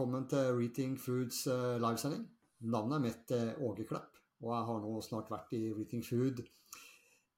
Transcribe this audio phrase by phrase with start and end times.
[0.00, 2.22] velkommen til Reating Foods eh, livesending.
[2.72, 6.40] Navnet mitt er Åge Klepp, og jeg har nå snart vært i Reating Food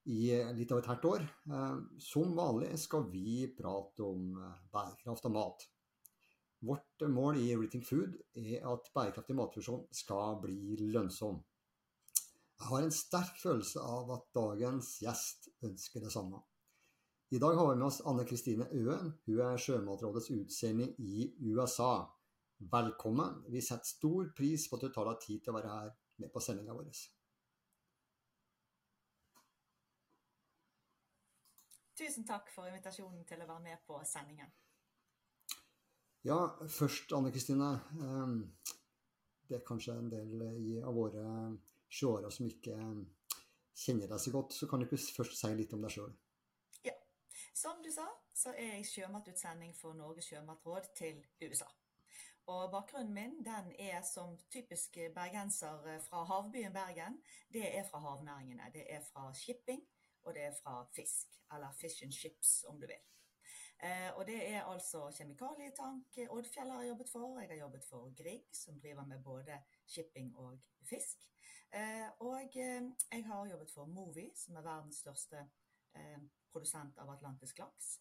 [0.06, 1.24] i litt av et halvt år.
[1.56, 5.66] Eh, som vanlig skal vi prate om eh, bærekraft og mat.
[6.62, 11.42] Vårt mål i Reating Food er at bærekraftig matproduksjon skal bli lønnsom.
[12.14, 16.46] Jeg har en sterk følelse av at dagens gjest ønsker det samme.
[17.34, 19.16] I dag har vi med oss Anne Kristine Øen.
[19.26, 21.96] Hun er Sjømatrådets utsending i USA.
[22.70, 23.44] Velkommen.
[23.48, 25.90] Vi setter stor pris på at du tar deg tid til å være her
[26.22, 26.90] med på sendinga vår.
[31.98, 34.52] Tusen takk for invitasjonen til å være med på sendingen.
[36.22, 36.38] Ja,
[36.70, 37.72] først Anne Kristine.
[37.98, 38.38] Ehm,
[39.48, 40.46] det er kanskje en del
[40.86, 41.26] av våre
[41.90, 42.76] seere som ikke
[43.74, 46.12] kjenner deg så godt, så kan du ikke først si litt om deg sjøl?
[47.62, 51.68] Som du sa, så er jeg sjømatutsending for Norges sjømatråd til USA.
[52.46, 57.22] Og bakgrunnen min den er som typisk bergenser fra havbyen Bergen.
[57.52, 58.70] Det er fra havnæringene.
[58.74, 59.82] Det er fra shipping,
[60.22, 61.38] og det er fra fisk.
[61.54, 63.02] Eller fish and chips, om du vil.
[63.82, 67.38] Eh, og det er altså kjemikalietank Oddfjell har jobbet for.
[67.40, 70.58] Jeg har jobbet for Grieg, som driver med både shipping og
[70.90, 71.28] fisk.
[71.72, 72.82] Eh, og eh,
[73.12, 75.40] jeg har jobbet for Movi, som er verdens største
[75.96, 76.18] eh,
[76.52, 77.94] produsent av atlantisk laks.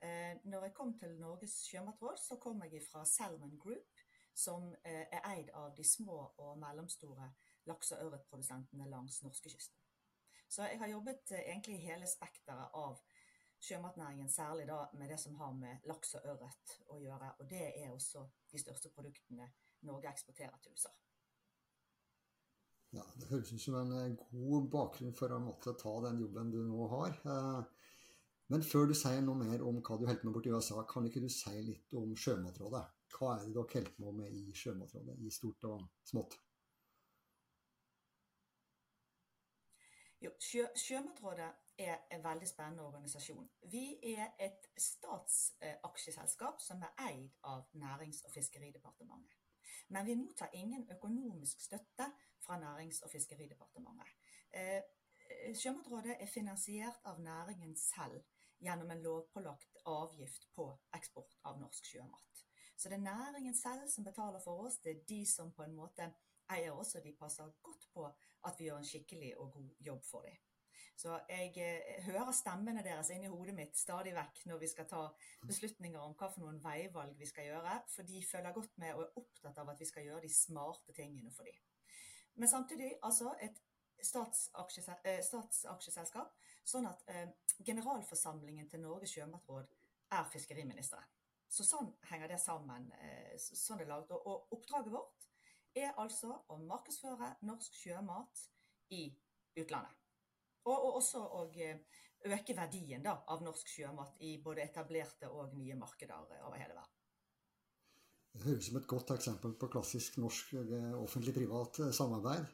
[0.00, 4.02] Eh, når jeg kom til Norges sjømatråd, så kom jeg fra Salmon Group,
[4.34, 7.32] som eh, er eid av de små og mellomstore
[7.66, 9.78] lakse- og ørretprodusentene langs norskekysten.
[10.48, 13.00] Så jeg har jobbet eh, egentlig hele spekteret av
[13.58, 17.32] sjømatnæringen, særlig da med det som har med laks og ørret å gjøre.
[17.40, 19.50] Og det er også de største produktene
[19.88, 20.94] Norge eksporterer til USA.
[22.94, 26.62] Ja, Det høres ut som en god bakgrunn for å måtte ta den jobben du
[26.64, 27.18] nå har.
[28.48, 31.20] Men før du sier noe mer om hva du holder med borti USA, kan ikke
[31.20, 32.84] du si litt om Sjømatrådet?
[33.12, 36.38] Hva er det dere holder på med i Sjømatrådet, i stort og smått?
[40.24, 43.50] Jo, Sjø, Sjømatrådet er en veldig spennende organisasjon.
[43.70, 43.82] Vi
[44.14, 49.36] er et statsaksjeselskap som er eid av Nærings- og fiskeridepartementet.
[49.88, 52.08] Men vi mottar ingen økonomisk støtte
[52.40, 54.16] fra Nærings- og fiskeridepartementet.
[54.56, 54.80] Eh,
[55.54, 58.24] Sjømatrådet er finansiert av næringen selv
[58.64, 62.44] gjennom en lovpålagt avgift på eksport av norsk sjømat.
[62.78, 64.78] Så det er næringen selv som betaler for oss.
[64.78, 66.10] Det er de som på en måte
[66.50, 70.04] eier oss, og de passer godt på at vi gjør en skikkelig og god jobb
[70.06, 70.36] for dem.
[70.98, 75.02] Så jeg eh, hører stemmene deres inni hodet mitt stadig vekk når vi skal ta
[75.46, 79.04] beslutninger om hva for noen veivalg vi skal gjøre, for de følger godt med og
[79.04, 81.60] er opptatt av at vi skal gjøre de smarte tingene for dem.
[82.38, 83.62] Men samtidig altså et
[84.04, 86.28] statsaksjeselskap,
[86.64, 87.28] sånn at eh,
[87.66, 89.66] generalforsamlingen til Norges sjømatråd
[90.16, 91.06] er fiskeriministeren.
[91.48, 92.90] Så sånn henger det sammen.
[93.00, 94.12] Eh, sånn er laget.
[94.18, 95.28] Og oppdraget vårt
[95.76, 98.44] er altså å markedsføre norsk sjømat
[98.94, 99.06] i
[99.58, 99.94] utlandet.
[100.68, 101.80] Og, og også å eh,
[102.28, 106.94] øke verdien da, av norsk sjømat i både etablerte og nye markeder over hele verden.
[108.38, 112.44] Det høres ut som et godt eksempel på klassisk norsk eh, offentlig-privat samarbeid.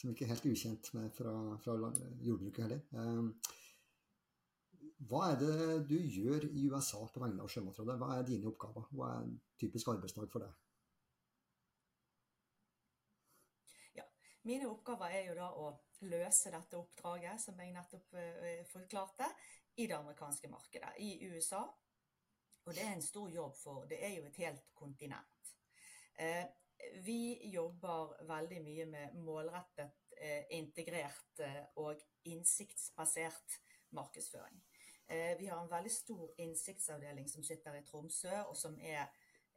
[0.00, 1.74] Som ikke er helt ukjent med fra, fra
[2.24, 3.34] jordbruket heller.
[5.10, 5.56] Hva er det
[5.90, 7.98] du gjør i USA på vegne av Sjømatrådet?
[8.00, 8.86] Hva er dine oppgaver?
[8.96, 10.54] Hva er en typisk arbeidsdag for deg?
[14.00, 14.06] Ja,
[14.48, 15.68] mine oppgaver er jo da å
[16.08, 19.28] løse dette oppdraget, som jeg nettopp uh, forklarte,
[19.76, 21.60] i det amerikanske markedet, i USA.
[22.64, 25.52] Og det er en stor jobb, for det er jo et helt kontinent.
[27.04, 31.44] Vi jobber veldig mye med målrettet, uh, integrert
[31.80, 33.60] og innsiktsbasert
[33.96, 34.60] markedsføring.
[35.10, 39.08] Eh, vi har en veldig stor innsiktsavdeling som sitter i Tromsø, og som er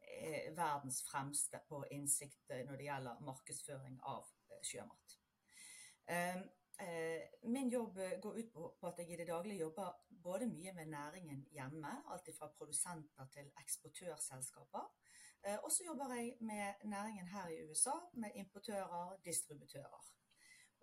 [0.02, 4.26] eh, verdens fremste på innsikt eh, når det gjelder markedsføring av
[4.66, 5.20] sjømat.
[7.44, 9.94] Min jobb går ut på at jeg i det daglige jobber
[10.24, 14.90] både mye med næringen hjemme, alt fra produsenter til eksportørselskaper.
[15.44, 20.04] Og så jobber jeg med næringen her i USA, med importører, distributører.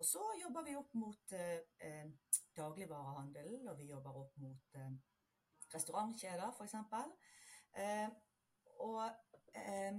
[0.01, 2.07] Og så jobber vi opp mot eh,
[2.57, 4.95] dagligvarehandelen, og vi jobber opp mot eh,
[5.75, 6.77] restaurantkjeder f.eks.
[7.77, 8.09] Eh,
[8.81, 9.03] og
[9.61, 9.99] eh,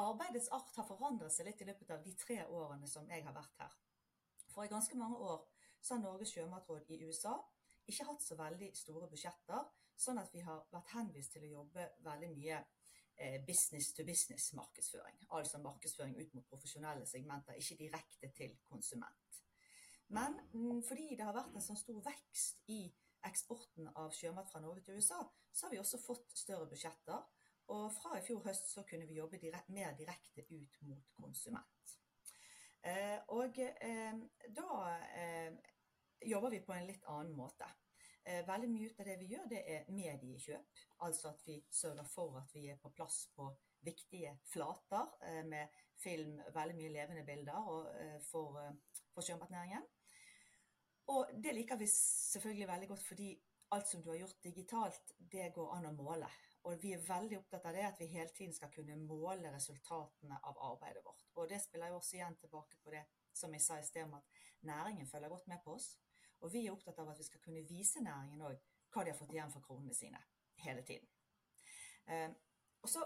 [0.00, 3.36] arbeidets art har forandret seg litt i løpet av de tre årene som jeg har
[3.36, 3.76] vært her.
[4.48, 5.44] For i ganske mange år
[5.76, 7.36] så har Norges sjømatråd i USA
[7.88, 11.84] ikke hatt så veldig store budsjetter, sånn at vi har vært henvist til å jobbe
[12.04, 12.77] veldig mye Eh,
[13.46, 15.16] business to business-markedsføring.
[15.34, 19.40] Altså markedsføring ut mot profesjonelle segmenter, ikke direkte til konsument.
[20.08, 22.84] Men mm, fordi det har vært en sånn stor vekst i
[23.28, 25.18] eksporten av sjømat fra Norge til USA,
[25.52, 27.26] så har vi også fått større budsjetter.
[27.74, 31.96] Og fra i fjor høst så kunne vi jobbe direkt, mer direkte ut mot konsument.
[32.80, 34.14] Eh, og eh,
[34.56, 34.68] da
[35.18, 35.58] eh,
[36.30, 37.68] jobber vi på en litt annen måte.
[38.28, 40.80] Eh, veldig mye av det vi gjør, det er mediekjøp.
[41.06, 43.46] Altså at vi sørger for at vi er på plass på
[43.86, 48.58] viktige flater eh, med film, veldig mye levende bilder eh, for,
[49.14, 49.86] for sjømatnæringen.
[51.08, 53.30] Og det liker vi selvfølgelig veldig godt fordi
[53.72, 56.28] alt som du har gjort digitalt, det går an å måle.
[56.68, 60.40] Og vi er veldig opptatt av det at vi hele tiden skal kunne måle resultatene
[60.44, 61.24] av arbeidet vårt.
[61.40, 64.18] Og det spiller jo også igjen tilbake på det som jeg sa i sted om
[64.20, 64.38] at
[64.68, 65.94] næringen følger godt med på oss.
[66.40, 68.58] Og vi er opptatt av at vi skal kunne vise næringen òg
[68.92, 70.20] hva de har fått igjen for kronene sine
[70.64, 71.08] hele tiden.
[72.08, 72.30] Eh,
[72.82, 73.04] og så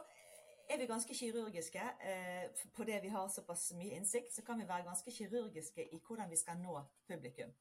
[0.70, 4.68] er vi ganske kirurgiske eh, på det vi har såpass mye innsikt, så kan vi
[4.68, 6.76] være ganske kirurgiske i hvordan vi skal nå
[7.08, 7.54] publikum.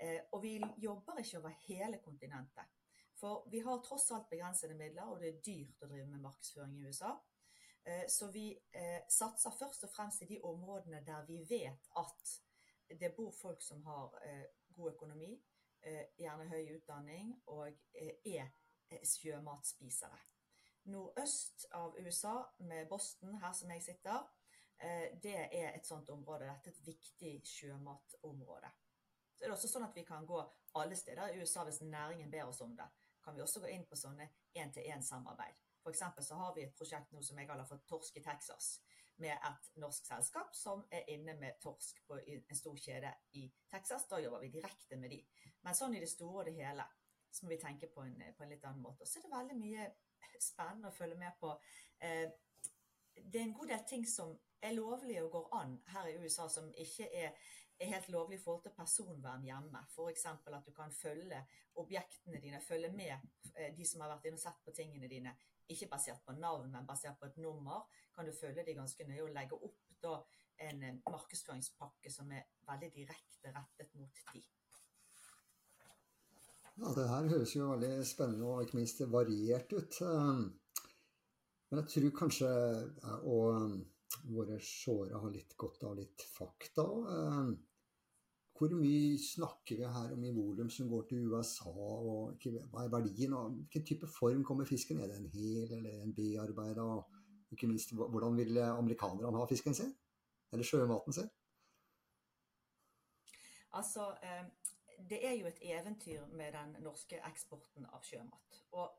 [0.00, 2.76] Eh, og vi jobber ikke over hele kontinentet.
[3.18, 6.76] For vi har tross alt begrensede midler, og det er dyrt å drive med markedsføring
[6.78, 7.16] i USA.
[8.08, 8.52] Så vi
[9.08, 12.32] satser først og fremst i de områdene der vi vet at
[13.00, 14.12] det bor folk som har
[14.78, 15.30] god økonomi,
[15.82, 18.48] eh, gjerne høy utdanning og er
[19.04, 20.18] sjømatspisere.
[20.88, 22.34] Nordøst av USA,
[22.64, 24.22] med Boston, her som jeg sitter,
[25.22, 26.46] det er et sånt område.
[26.46, 28.70] Dette er et viktig sjømatområde.
[29.38, 30.38] Så er det også sånn at vi kan gå
[30.80, 32.86] alle steder i USA hvis næringen ber oss om det.
[33.22, 34.26] Kan vi også gå inn på sånne
[34.58, 35.60] én-til-én-samarbeid.
[35.84, 36.02] F.eks.
[36.26, 38.78] så har vi et prosjekt nå som jeg kaller for Torsk i Texas.
[39.18, 43.10] Med et norsk selskap som er inne med torsk på en stor kjede
[43.40, 44.06] i Texas.
[44.10, 45.18] Da jobber vi direkte med de.
[45.66, 46.86] Men sånn i det store og det hele
[47.30, 49.02] så må vi tenke på en, på en litt annen måte.
[49.02, 49.88] Og så er det veldig mye
[50.38, 51.50] spennende å følge med på.
[51.98, 52.28] Eh,
[53.18, 56.46] det er en god del ting som er lovlige og går an her i USA,
[56.50, 57.34] som ikke er
[57.78, 59.84] er helt lovlig i forhold til personvern hjemme.
[59.94, 60.24] F.eks.
[60.26, 61.44] at du kan følge
[61.74, 63.14] objektene dine, følge med
[63.54, 65.34] eh, de som har vært inne og sett på tingene dine.
[65.68, 67.84] Ikke basert på navn, men basert på et nummer.
[68.14, 70.14] Kan du følge de ganske nøye og legge opp da,
[70.68, 74.42] en eh, markedsføringspakke som er veldig direkte rettet mot de.
[76.78, 80.00] Ja, Det her høres jo veldig spennende og ikke minst variert ut.
[80.02, 80.42] Eh,
[81.68, 82.50] men jeg tror kanskje
[83.28, 83.80] og
[84.32, 86.86] våre seere har litt godt av litt fakta.
[88.58, 92.90] Hvor mye snakker vi her om i volum som går til USA, og hva er
[92.90, 93.36] verdien?
[93.38, 94.98] og Hvilken type form kommer fisken?
[94.98, 96.86] Er det en hel eller en bearbeida?
[97.54, 99.94] Ikke minst, hvordan vil amerikanerne ha fisken sin?
[100.52, 101.30] Eller sjømaten sin?
[103.78, 104.44] Altså, eh,
[105.10, 108.62] det er jo et eventyr med den norske eksporten av sjømat.
[108.72, 108.90] Og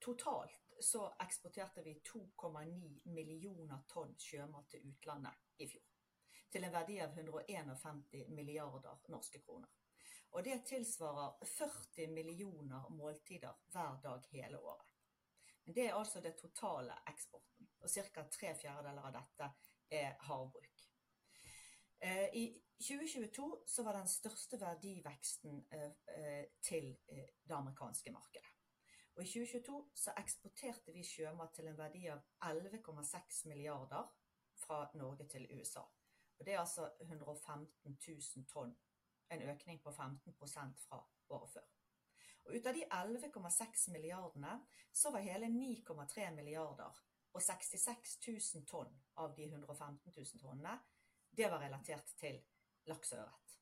[0.00, 5.95] totalt så eksporterte vi 2,9 millioner tonn sjømat til utlandet i fjor
[6.52, 9.70] til en verdi av 151 milliarder norske kroner.
[10.36, 14.84] Og det tilsvarer 40 millioner måltider hver dag hele året.
[15.64, 18.22] Men det er altså det totale eksporten, og ca.
[18.30, 19.48] tre fjerdedeler av dette
[19.90, 20.84] er havbruk.
[21.98, 22.44] Eh, I
[22.78, 28.52] 2022 så var den største verdiveksten eh, eh, til det amerikanske markedet.
[29.16, 34.10] Og I 2022 så eksporterte vi sjømat til en verdi av 11,6 milliarder
[34.60, 35.86] fra Norge til USA.
[36.38, 38.76] Og Det er altså 115 000 tonn.
[39.30, 40.34] En økning på 15
[40.88, 41.66] fra året før.
[42.44, 47.02] Og Ut av de 11,6 milliardene så var hele 9,3 milliarder
[47.32, 50.78] og 66 000 tonn av de 115 000 tonnene
[51.36, 52.38] det var relatert til
[52.86, 53.56] laks og ørret.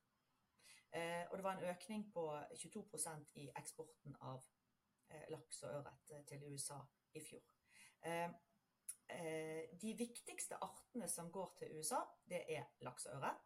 [0.95, 4.45] Eh, og det var en økning på 22% i eksporten av
[5.11, 6.79] eh, laks og ørret til USA
[7.15, 7.43] i fjor.
[9.11, 13.43] Eh, de viktigste artene som går til USA, det er lakseørret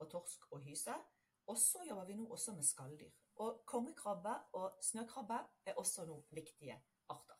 [0.00, 0.94] og torsk og hyse.
[1.46, 3.10] Og så jobber vi nå også med skalldyr.
[3.44, 6.78] Og kongekrabbe og snøkrabbe er også nå viktige
[7.08, 7.38] arter.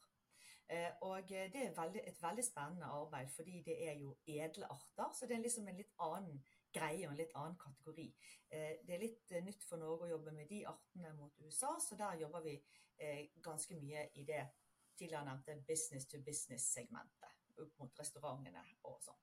[0.68, 5.12] Eh, og det er veldig, et veldig spennende arbeid, fordi det er jo edle arter.
[5.12, 8.08] Så det er liksom en litt annen greie og en litt annen kategori.
[8.50, 11.96] Eh, det er litt nytt for Norge å jobbe med de artene mot USA, så
[11.96, 12.58] der jobber vi
[13.42, 14.44] ganske mye i det
[14.94, 19.20] tidligere nevnte business to business-segmentet opp mot restaurantene og sånn.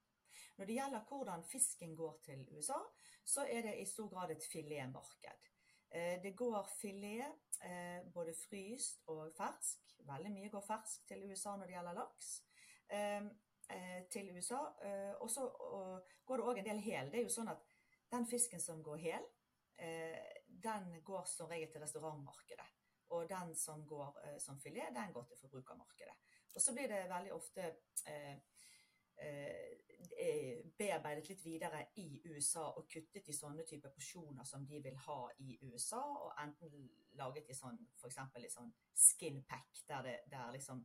[0.60, 2.80] Når det gjelder hvordan fisken går til USA,
[3.24, 5.50] så er det i stor grad et filetmarked.
[5.92, 9.96] Eh, det går filet, eh, både fryst og fersk.
[10.06, 12.42] Veldig mye går fersk til USA når det gjelder laks.
[12.90, 13.30] Eh,
[14.10, 14.60] til USA.
[15.22, 15.44] Og så
[16.26, 17.12] går det òg en del hel.
[17.12, 17.62] Det er jo sånn at
[18.10, 19.28] den fisken som går hel,
[20.64, 22.66] den går som regel til restaurantmarkedet.
[23.14, 26.16] Og den som går som filet, den går til forbrukermarkedet.
[26.56, 27.66] Og så blir det veldig ofte
[28.10, 28.38] eh,
[29.22, 34.98] eh, bearbeidet litt videre i USA og kuttet i sånne typer porsjoner som de vil
[35.06, 36.90] ha i USA, og enten
[37.20, 38.20] laget i sånn f.eks.
[38.40, 40.84] i sånn skin pack, der, det, der liksom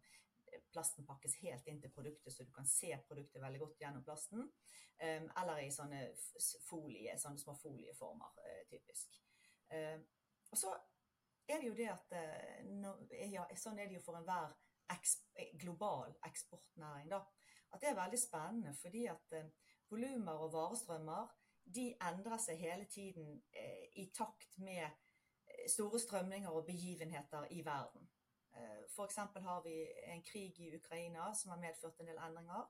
[0.71, 4.49] plasten pakkes helt inn til produktet, så du kan se produktet veldig godt gjennom plasten.
[4.95, 6.05] Um, eller i sånne
[6.69, 8.37] folie, sånne små folieformer,
[8.71, 9.17] typisk.
[9.75, 10.71] Og så
[11.51, 12.15] er det jo det at
[13.33, 14.55] ja, Sånn er det jo for enhver
[15.61, 17.11] global eksportnæring.
[17.11, 17.21] da,
[17.73, 19.35] At det er veldig spennende fordi at
[19.91, 21.33] volumer og varestrømmer
[21.75, 23.43] de endrer seg hele tiden
[23.97, 24.91] i takt med
[25.69, 28.09] store strømninger og begivenheter i verden.
[28.57, 29.17] Eh, F.eks.
[29.17, 32.67] har vi en krig i Ukraina som har medført en del endringer.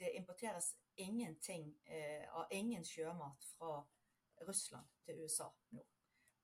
[0.00, 3.86] Det importeres ingenting eh, av ingen sjømat fra
[4.48, 5.84] Russland til USA nå.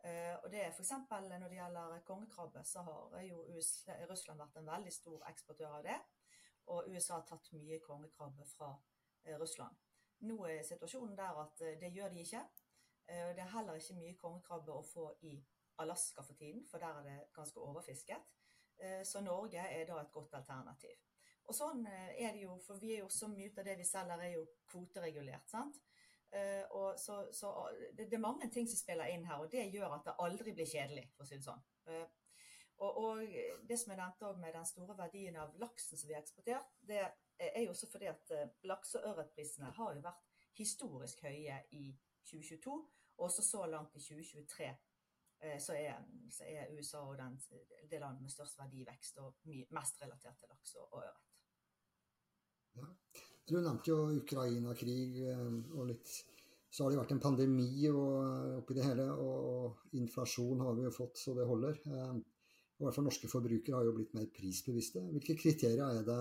[0.07, 0.93] Eh, og det er f.eks.
[1.11, 5.83] når det gjelder kongekrabbe, så har jo USA, Russland vært en veldig stor eksportør av
[5.89, 5.99] det.
[6.75, 8.73] Og USA har tatt mye kongekrabbe fra
[9.41, 9.77] Russland.
[10.27, 12.41] Nå er situasjonen der at det gjør de ikke.
[13.07, 15.37] Det er heller ikke mye kongekrabbe å få i
[15.79, 18.23] Alaska for tiden, for der er det ganske overfisket.
[18.79, 20.97] Eh, så Norge er da et godt alternativ.
[21.47, 23.87] Og sånn eh, er det jo, for vi er jo så mye av det vi
[23.87, 25.49] selger er jo kvoteregulert.
[25.51, 25.81] sant?
[26.35, 27.53] Eh, og så, så
[27.97, 30.69] det, er mange ting som spiller inn her, og det gjør at det aldri blir
[30.69, 31.63] kjedelig, for å si det sånn.
[32.77, 36.25] Og, og det som jeg nevnte med den store verdien av laksen som vi har
[36.25, 36.99] eksportert, det
[37.39, 38.35] er jo også fordi at
[38.69, 41.87] lakse- og ørretprisene har jo vært historisk høye i
[42.29, 42.75] 2022,
[43.17, 44.75] og også så langt i 2023
[45.41, 45.95] Eh, så er,
[46.31, 47.41] så er, USA og den,
[47.91, 51.25] det landet med størst verdivekst og mest relatert til laks og, og ørret.
[52.77, 52.87] Ja.
[53.47, 56.15] Du nevnte jo Ukraina-krig eh, og litt
[56.71, 60.91] Så har det vært en pandemi og, oppi det hele, og inflasjon har vi jo
[60.93, 61.79] fått så det holder.
[61.87, 62.17] Eh,
[62.77, 65.05] I hvert fall norske forbrukere har jo blitt mer prisbevisste.
[65.15, 66.19] Hvilke kriterier er det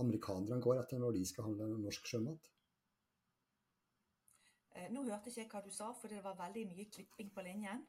[0.00, 2.48] amerikanerne går etter når de skal handle norsk sjømat?
[4.94, 7.82] Nå hørte ikke jeg hva du sa, for det var veldig mye klipping på linjen.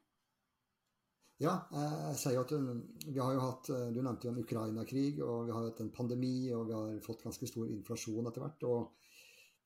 [1.40, 5.54] Ja, jeg sier at vi har jo hatt Du nevnte jo en Ukraina-krig, og vi
[5.56, 8.66] har hatt en pandemi, og vi har fått ganske stor inflasjon etter hvert.
[8.68, 8.92] og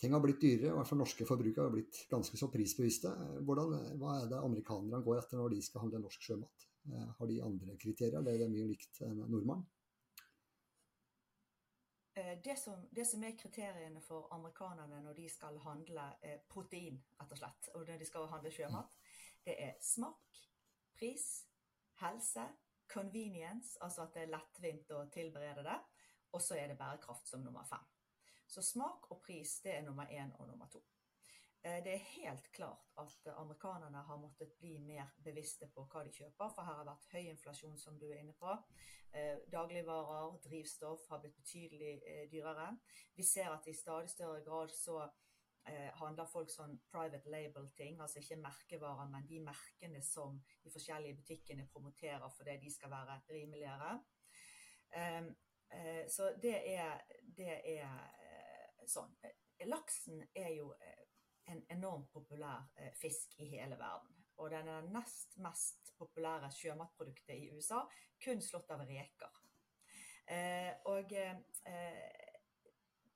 [0.00, 3.12] Ting har blitt dyrere, i hvert fall norske forbrukere har blitt ganske så prisbevisste.
[3.48, 6.66] Hvordan, hva er det amerikanerne går etter når de skal handle norsk sjømat?
[6.92, 9.64] Eh, har de andre kriterier, eller er det mye likt en nordmann?
[12.12, 17.00] Eh, det som, det som, er kriteriene for amerikanerne når de skal handle eh, protein,
[17.16, 19.00] rett og slett, og når de skal handle sjømat,
[19.48, 20.44] det er smak,
[21.00, 21.45] pris,
[22.00, 22.46] helse,
[22.92, 25.78] convenience, altså at det er lettvint å tilberede det,
[26.32, 27.86] og så er det bærekraft som nummer fem.
[28.46, 30.82] Så smak og pris det er nummer én og nummer to.
[31.66, 36.12] Eh, det er helt klart at amerikanerne har måttet bli mer bevisste på hva de
[36.14, 38.54] kjøper, for her har vært høy inflasjon, som du er inne på.
[39.16, 42.76] Eh, dagligvarer, drivstoff har blitt betydelig eh, dyrere.
[43.16, 45.00] Vi ser at i stadig større grad så
[45.66, 51.18] eh, handler folk sånn private label-ting, altså ikke merkevarer, men de merkene som de forskjellige
[51.20, 53.96] butikkene promoterer fordi de skal være rimeligere.
[54.90, 55.22] Eh,
[55.78, 57.02] eh, så det er,
[57.38, 59.16] det er eh, sånn.
[59.66, 61.02] Laksen er jo eh,
[61.52, 64.12] en enormt populær eh, fisk i hele verden.
[64.36, 67.80] Og den er den nest mest populære sjømatproduktet i USA,
[68.20, 69.42] kun slått av reker.
[70.92, 71.12] og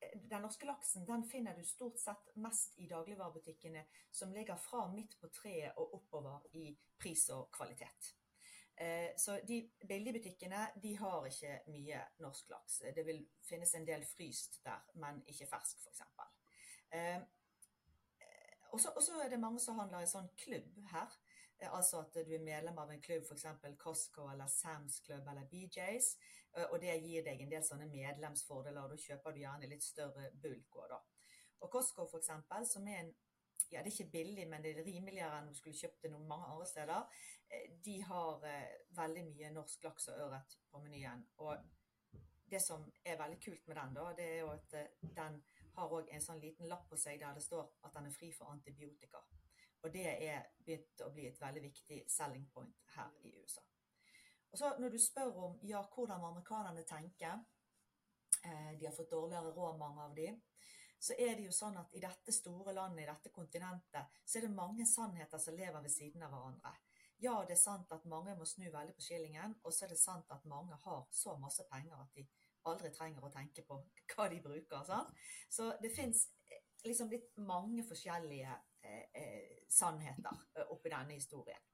[0.01, 5.19] den norske laksen den finner du stort sett mest i dagligvarebutikkene som ligger fra midt
[5.21, 8.15] på treet og oppover i pris og kvalitet.
[8.81, 12.79] Eh, så de billigbutikkene de har ikke mye norsk laks.
[12.97, 16.03] Det vil finnes en del fryst der, men ikke fersk f.eks.
[18.71, 21.15] Og så er det mange som handler i sånn klubb her.
[21.61, 23.47] Eh, altså at du er medlem av en klubb, f.eks.
[23.79, 26.13] Costco eller Sam's klubb eller BJs.
[26.57, 29.85] Eh, og det gir deg en del sånne medlemsfordeler, og da kjøper du gjerne litt
[29.85, 31.01] større bulk òg, da.
[31.61, 32.33] Og Costco f.eks.,
[32.73, 33.13] som er en
[33.71, 36.09] ja, det er ikke billig, men det er rimeligere enn om du skulle kjøpt det
[36.11, 37.21] noen mange andre steder.
[37.53, 38.47] Eh, de har
[38.97, 41.23] veldig mye norsk laks og ørret på menyen.
[41.45, 41.61] Og
[42.51, 44.75] det som er veldig kult med den, da, det er jo at
[45.21, 45.39] den
[45.77, 48.51] har en sånn liten lapp på seg der det står at den er fri for
[48.51, 49.23] antibiotika.
[49.83, 53.63] Og det er begynt å bli et veldig viktig selling point her i USA.
[54.51, 57.39] Og så Når du spør om ja, hvordan amerikanerne tenker,
[58.45, 60.43] eh, de har fått dårligere råd, mange av de,
[61.01, 64.47] så er det jo sånn at i dette store landet, i dette kontinentet, så er
[64.47, 66.75] det mange sannheter som lever ved siden av hverandre.
[67.21, 70.01] Ja, det er sant at mange må snu veldig på skillingen, og så er det
[70.01, 72.27] sant at mange har så masse penger at de
[72.69, 73.79] aldri trenger å tenke på
[74.13, 74.85] hva de bruker.
[74.89, 75.13] Sant?
[75.53, 81.67] Så det fins eh, liksom litt mange forskjellige eh, eh, sannheter eh, oppi denne historien.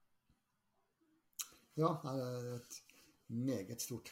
[1.77, 2.79] Ja, det er et
[3.27, 4.11] meget stort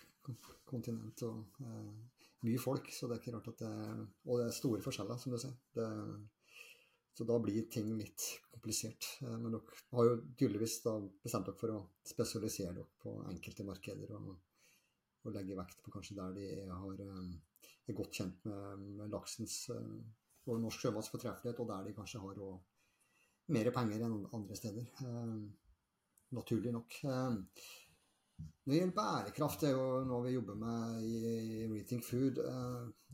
[0.66, 2.92] kontinent og eh, mye folk.
[2.94, 3.74] Så det er ikke rart at det
[4.26, 5.56] Og det er store forskjeller, som du sier.
[5.78, 5.90] Det,
[7.16, 9.12] så da blir ting litt komplisert.
[9.22, 10.82] Eh, men dere har jo tydeligvis
[11.24, 14.36] bestemt dere for å spesialisere dere på enkelte markeder og
[15.26, 20.60] og legge vekt på kanskje der de har, er godt kjent med, med laksens og
[20.62, 22.42] norsk sjømats fortreffelighet, og der de kanskje har
[23.54, 24.92] mer penger enn andre steder.
[26.36, 26.96] naturlig nok.
[27.06, 32.42] Når det gjelder bærekraft, det er jo noe vi jobber med i Rethink Food.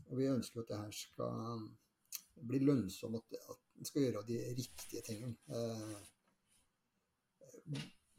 [0.08, 1.68] og vi ønsker at det her skal
[2.48, 5.36] bli lønnsomt, at, at en skal gjøre de riktige tingene.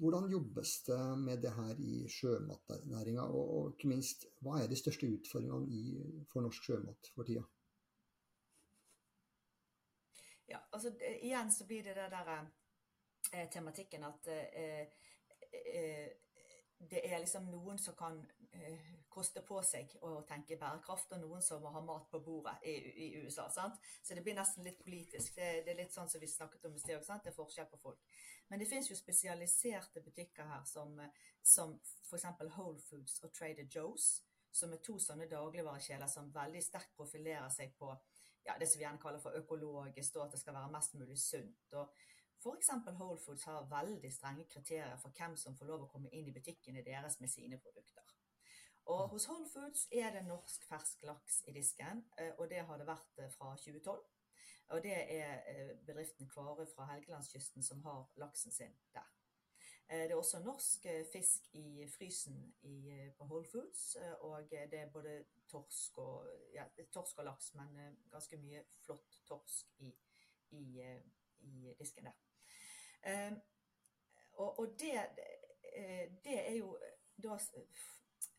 [0.01, 4.79] Hvordan jobbes det med det her i sjømatnæringa, og, og, ikke minst, hva er de
[4.79, 5.83] største utfordringene i,
[6.31, 7.43] for norsk sjømat for tida?
[10.53, 12.33] Ja, altså igjen så blir det det der
[13.33, 14.81] eh, tematikken at eh,
[15.49, 16.09] eh,
[16.89, 18.19] det er liksom noen som kan
[18.51, 22.55] eh, koste på seg å tenke bærekraft, og noen som må ha mat på bordet
[22.69, 22.73] i,
[23.05, 23.47] i USA.
[23.49, 23.79] sant?
[24.03, 25.35] Så det blir nesten litt politisk.
[25.37, 27.01] Det, det er litt sånn som vi snakket om i sted.
[27.01, 28.01] Det er forskjell på folk.
[28.49, 30.97] Men det finnes jo spesialiserte butikker her, som,
[31.41, 31.77] som
[32.09, 32.29] f.eks.
[32.57, 34.11] Whole Foods og Trader Joe's,
[34.53, 37.89] som er to sånne dagligvarekjeler som veldig sterkt profilerer seg på
[38.45, 41.19] ja, det som vi gjerne kaller for økologisk, og at det skal være mest mulig
[41.19, 41.73] sunt.
[41.73, 41.93] og
[42.43, 42.69] F.eks.
[42.99, 46.35] Whole Foods har veldig strenge kriterier for hvem som får lov å komme inn i
[46.35, 48.03] butikkene deres med sine produkter.
[48.91, 52.81] Og Hos Whole Foods er det norsk fersk laks i disken, eh, og det har
[52.81, 54.03] det vært eh, fra 2012.
[54.75, 59.07] Og det er eh, bedriften Kvarø fra Helgelandskysten som har laksen sin der.
[59.87, 65.19] Det er også norsk fisk i frysen i, på Whole Foods, og det er både
[65.51, 67.75] torsk og, ja, torsk og laks, men
[68.11, 69.91] ganske mye flott torsk i,
[70.57, 70.63] i,
[71.39, 72.17] i disken der.
[73.03, 73.41] Ehm,
[74.33, 74.95] og, og det,
[75.75, 76.77] eh, det, er jo
[77.23, 77.37] da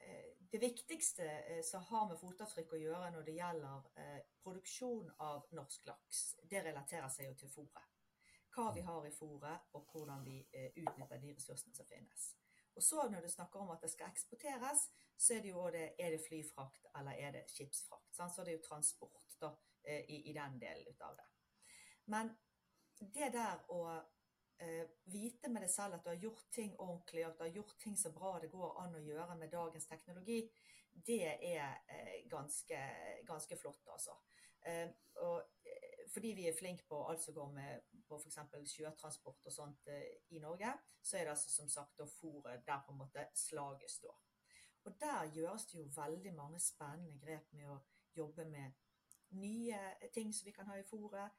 [0.01, 5.47] eh, det viktigste eh, som har med fotavtrykk å gjøre når det gjelder produksjon av
[5.57, 7.91] norsk laks, det relaterer seg jo til fôret.
[8.55, 10.39] Hva vi har i fôret, og hvordan vi
[10.79, 12.29] utnytter de ressursene som finnes.
[12.75, 15.85] Og så når du snakker om at det skal eksporteres, så er det jo det,
[15.99, 18.15] er det flyfrakt eller er det skipsfrakt.
[18.15, 18.35] Sant?
[18.35, 19.51] Så det er jo transport da,
[19.87, 21.29] i, i den delen av det.
[22.11, 22.31] Men
[22.99, 23.81] det der å
[24.59, 27.79] eh, vite med deg selv at du har gjort ting ordentlig, at du har gjort
[27.81, 30.43] ting så bra det går an å gjøre med dagens teknologi,
[30.95, 32.81] det er eh, ganske,
[33.27, 34.15] ganske, flott, altså.
[34.67, 34.89] Eh,
[35.23, 38.39] og eh, fordi vi er flinke på alt som går med på f.eks.
[38.71, 42.83] sjøtransport og sånt eh, i Norge, så er det altså som sagt da fôret der
[42.87, 44.17] på en måte slaget står.
[44.85, 47.79] Og der gjøres det jo veldig mange spennende grep med å
[48.17, 48.73] jobbe med
[49.35, 49.79] nye
[50.15, 51.33] ting som vi kan ha i fôret.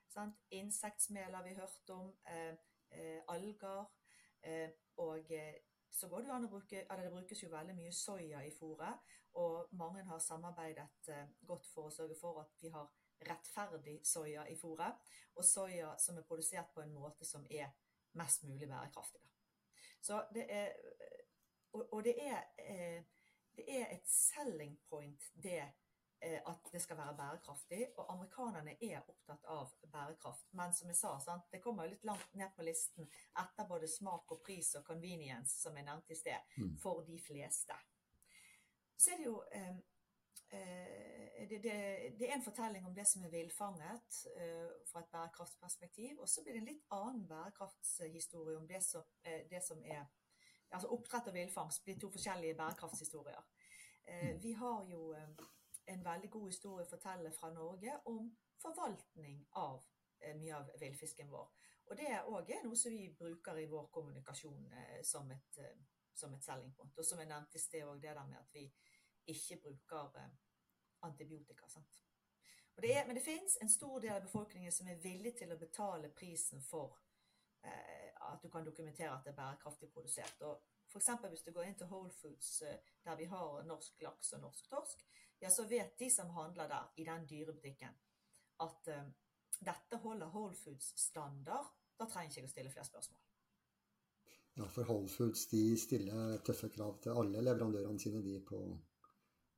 [0.52, 2.16] Insektsmel har vi hørt om.
[2.26, 2.56] Eh,
[2.92, 3.86] eh, alger.
[4.42, 5.56] Eh, og eh,
[5.92, 9.14] så går det an å bruke eller Det brukes jo veldig mye soya i fôret,
[9.42, 12.90] og mange har samarbeidet eh, godt for å sørge for at vi har
[13.30, 14.98] rettferdig soya i fôret,
[15.36, 17.72] og soya som er produsert på en måte som er
[18.20, 19.22] mest mulig bærekraftig.
[20.02, 20.72] Så det er,
[21.74, 22.44] og, og det, er,
[23.56, 25.64] det er et selling point, det
[26.26, 27.88] Eh, at det skal være bærekraftig.
[27.98, 30.54] Og amerikanerne er opptatt av bærekraft.
[30.54, 33.10] Men som jeg sa, sant, det kommer litt langt ned på listen
[33.42, 36.78] etter både smak og pris og convenience, som jeg nevnte i sted, mm.
[36.82, 37.78] for de fleste.
[38.98, 39.76] Så er det jo eh, eh,
[41.50, 41.74] det, det,
[42.20, 46.20] det, er en fortelling om det som er villfanget eh, fra et bærekraftsperspektiv.
[46.20, 50.06] Og så blir det en litt annen bærekraftshistorie om det som, eh, det som er
[50.74, 53.44] Altså oppdrett og villfangst blir to forskjellige bærekraftshistorier.
[54.08, 54.40] Eh, mm.
[54.44, 55.14] Vi har jo
[55.88, 59.84] en veldig god historie å fortelle fra Norge om forvaltning av
[60.20, 61.52] eh, mye av villfisken vår.
[61.86, 65.78] Og det er òg noe som vi bruker i vår kommunikasjon eh, som, et, eh,
[66.14, 66.98] som et selling point.
[66.98, 68.66] Og som jeg nevnte i sted òg, det der med at vi
[69.36, 70.34] ikke bruker eh,
[71.06, 71.68] antibiotika.
[72.76, 75.60] Det er, men det finnes en stor del av befolkningen som er villig til å
[75.60, 76.98] betale prisen for
[77.64, 80.42] eh, at du kan dokumentere at det er bærekraftig produsert.
[80.44, 80.60] Og
[80.92, 81.10] F.eks.
[81.30, 84.68] hvis du går inn til Whole Foods, eh, der vi har norsk laks og norsk
[84.70, 85.06] torsk,
[85.40, 87.96] ja, så vet de som handler der, i den dyrebutikken,
[88.64, 89.02] at uh,
[89.60, 91.68] dette holder Whole Foods standard.
[92.00, 93.22] Da trenger ikke jeg å stille flere spørsmål.
[94.56, 98.62] Ja, for Whole Foods de stiller tøffe krav til alle leverandørene sine de på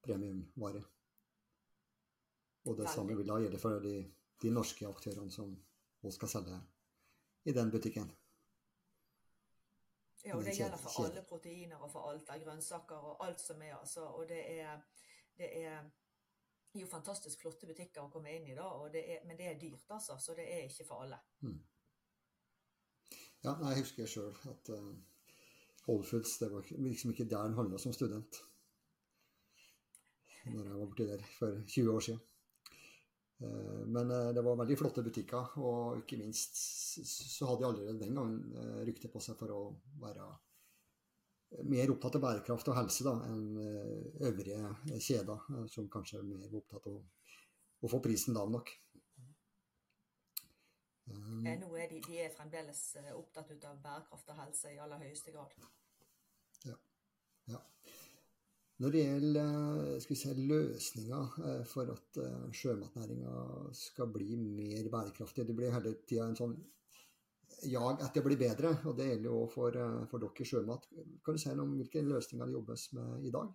[0.06, 0.82] premiumvare.
[2.68, 3.98] Og det samme vil da gjelde for de,
[4.42, 5.54] de norske aktørene som
[6.04, 6.62] også skal selge
[7.48, 8.10] i den butikken.
[10.26, 13.62] Ja, og det gjelder for alle proteiner og for alt av grønnsaker og alt som
[13.64, 14.10] er, altså.
[14.20, 14.82] Og det er
[15.38, 15.84] det er
[16.74, 19.86] jo fantastisk flotte butikker å komme inn i, da, det er, men det er dyrt,
[19.94, 20.18] altså.
[20.20, 21.20] Så det er ikke for alle.
[21.46, 21.60] Mm.
[23.46, 24.92] Ja, jeg husker sjøl at uh,
[25.86, 28.42] Whole Foods det var liksom ikke der den handla som student.
[30.48, 32.20] Når jeg var borti der for 20 år siden.
[33.44, 38.02] Uh, men uh, det var veldig flotte butikker, og ikke minst så hadde de allerede
[38.02, 39.62] den gangen rykte på seg for å
[40.02, 40.26] være
[41.70, 43.60] mer opptatt av bærekraft og helse da, enn
[44.28, 48.74] øvrige kjeder, som kanskje er mer opptatt av å få prisen lav nok.
[51.08, 52.82] Nå er de, de, er fremdeles
[53.14, 55.56] opptatt av bærekraft og helse i aller høyeste grad.
[56.68, 56.76] Ja.
[57.54, 57.62] ja.
[58.78, 63.38] Når det gjelder si, løsninger eh, for at eh, sjømatnæringa
[63.74, 66.58] skal bli mer bærekraftig Det blir hele tida en sånn
[67.66, 70.84] jag etter å bli bedre, og det gjelder jo for, eh, for dere Sjømat.
[71.26, 73.54] Kan du si noe om hvilke løsninger det jobbes med i dag?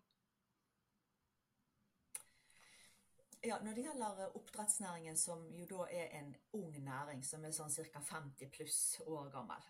[3.45, 7.71] Ja, Når det gjelder oppdrettsnæringen, som jo da er en ung næring, som er sånn
[7.93, 8.01] ca.
[8.01, 9.63] 50 pluss år gammel,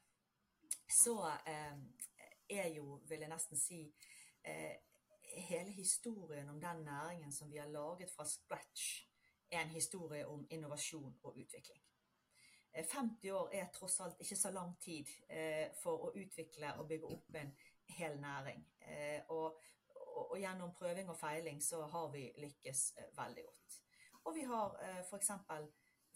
[0.88, 1.76] så eh,
[2.48, 3.94] er jo, vil jeg nesten si,
[4.44, 4.76] eh,
[5.36, 9.08] hele historien om den næringen som vi har laget fra scratch,
[9.52, 11.82] er en historie om innovasjon og utvikling.
[12.74, 16.88] 50 eh, år er tross alt ikke så lang tid eh, for å utvikle og
[16.88, 17.52] bygge opp en
[17.98, 18.64] hel næring.
[18.80, 19.60] Eh, og,
[19.98, 23.78] og, gjennom prøving og feiling så har vi lykkes veldig godt.
[24.24, 25.30] Og vi har f.eks.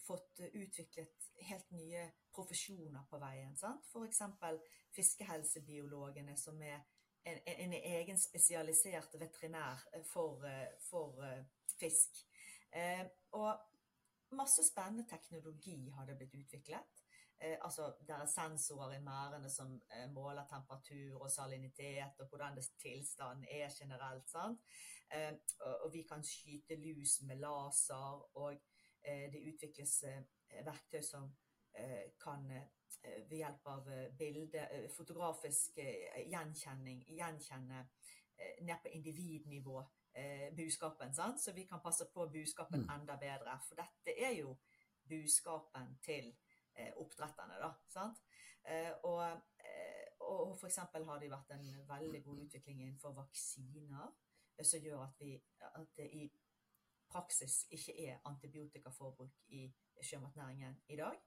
[0.07, 3.53] fått utviklet helt nye profesjoner på veien.
[3.91, 4.21] F.eks.
[4.95, 6.79] fiskehelsebiologene, som er
[7.27, 11.43] en, en, egen spesialisert veterinær eh, for, eh, for eh,
[11.79, 12.23] fisk.
[13.31, 13.59] og
[14.35, 17.03] masse spennende teknologi har det blitt utviklet.
[17.61, 23.69] Altså, Det er sensorer i merdene som måler temperatur og salinitet, og hvordan tilstanden er
[23.79, 24.35] generelt.
[25.13, 25.33] Eh,
[25.83, 28.61] og, vi kan skyte lus med laser, og
[29.03, 30.03] det utvikles
[30.65, 31.29] verktøy som
[32.23, 32.49] kan
[33.29, 35.79] ved hjelp av eh, bilde, eh, fotografisk
[36.27, 37.85] gjenkjenning gjenkjenne
[38.61, 39.79] ned på individnivå
[40.57, 41.13] buskapen.
[41.13, 41.39] Sant?
[41.41, 42.89] Så vi kan passe på buskapen mm.
[42.93, 43.55] enda bedre.
[43.65, 44.55] For dette er jo
[45.09, 46.29] buskapen til
[47.01, 47.57] oppdretterne.
[47.61, 48.21] da, sant?
[49.09, 49.23] Og,
[50.25, 50.77] og f.eks.
[50.93, 54.13] har det vært en veldig god utvikling innenfor vaksiner
[54.61, 56.27] som gjør at, vi, at det i
[57.09, 59.65] praksis ikke er antibiotikaforbruk i
[60.01, 61.17] sjømatnæringen i dag.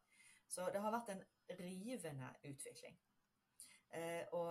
[0.51, 1.23] Så det har vært en
[1.61, 2.99] rivende utvikling.
[3.95, 4.51] Eh, og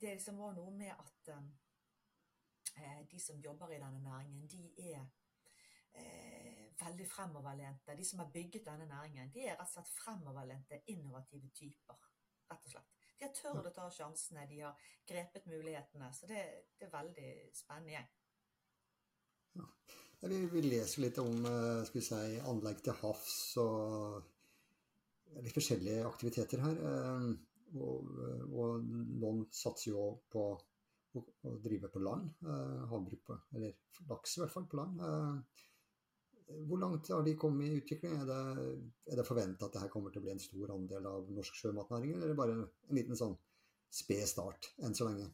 [0.00, 5.00] det liksom var noe med at eh, de som jobber i denne næringen, de er
[5.94, 7.96] eh, veldig fremoverlente.
[7.98, 11.98] De som har bygget denne næringen, de er rett og slett fremoverlente, innovative typer.
[12.50, 12.94] rett og slett.
[13.18, 16.10] De har tørt å ta sjansene, de har grepet mulighetene.
[16.14, 16.42] Så det,
[16.78, 18.10] det er veldig spennende gjeng.
[19.58, 19.70] Ja.
[20.20, 21.44] Vi, vi leser litt om
[21.86, 24.37] skal vi si, anlegg til havs og
[25.48, 26.82] litt forskjellige aktiviteter her.
[26.92, 27.30] Eh,
[27.76, 28.12] og,
[28.56, 31.24] og noen satser jo på å,
[31.64, 32.30] drive på land.
[32.44, 35.02] Eh, havbruk på, eller laks i hvert fall, på land.
[35.04, 35.64] Eh,
[36.68, 38.14] hvor langt har de kommet i utvikling?
[38.22, 38.76] Er det,
[39.12, 42.14] er det forventa at dette kommer til å bli en stor andel av norsk sjømatnæring,
[42.16, 43.36] eller er det bare en liten sånn
[43.92, 45.28] sped start enn så lenge?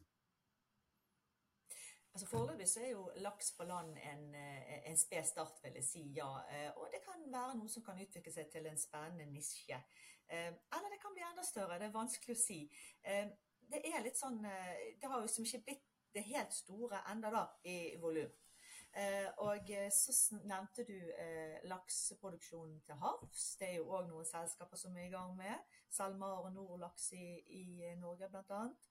[2.15, 5.83] Altså Foreløpig så er jo laks på land en, eh, en sped start, vil jeg
[5.83, 6.03] si.
[6.15, 6.27] ja.
[6.49, 9.79] Eh, og det kan være noe som kan utvikle seg til en spennende nisje.
[10.29, 11.79] Eh, eller det kan bli enda større.
[11.79, 12.59] Det er vanskelig å si.
[13.71, 14.39] Det er litt sånn
[15.01, 18.31] Det har jo som ikke blitt det helt store enda da, i volum.
[19.43, 20.95] Og så nevnte du
[21.67, 23.57] lakseproduksjonen til havs.
[23.59, 25.59] Det er jo òg noen selskaper som er i gang med.
[25.89, 27.27] SalMar og Nordlaks i,
[27.59, 28.89] i Norge, blant annet.